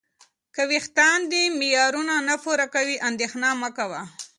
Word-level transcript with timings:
که 0.55 0.61
وېښتان 0.69 1.19
دې 1.31 1.43
معیارونه 1.59 2.15
نه 2.27 2.35
پوره 2.43 2.67
کوي، 2.73 2.95
اندېښنه 3.07 3.49
مه 3.61 3.69
کوه. 3.77 4.01